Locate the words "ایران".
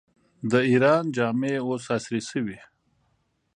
0.69-1.03